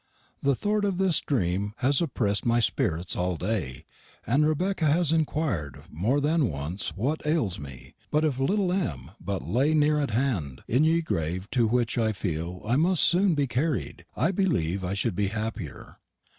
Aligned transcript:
The 0.41 0.55
thort 0.55 0.83
of 0.83 0.97
this 0.97 1.19
dreme 1.21 1.73
has 1.75 2.01
oppress'd 2.01 2.43
my 2.43 2.57
speritts 2.57 3.15
all 3.15 3.37
day, 3.37 3.85
and 4.25 4.43
Rebecka 4.47 4.87
has 4.87 5.11
enquier'd 5.11 5.83
more 5.91 6.19
than 6.19 6.49
wunce 6.49 6.91
wot 6.97 7.21
ales 7.23 7.59
me. 7.59 7.93
If 8.11 8.39
little 8.39 8.73
M. 8.73 9.11
but 9.21 9.43
lay 9.43 9.75
nere 9.75 9.99
at 9.99 10.09
hande, 10.09 10.63
in 10.67 10.85
ye 10.85 11.03
graive 11.03 11.51
to 11.51 11.67
wich 11.67 11.99
I 11.99 12.13
fele 12.13 12.63
I 12.67 12.77
must 12.77 13.03
soone 13.03 13.35
be 13.35 13.45
carrid, 13.45 14.05
I 14.15 14.31
beleive 14.31 14.83
I 14.83 14.95
shou'd 14.95 15.15
be 15.15 15.27
happyer. 15.27 15.99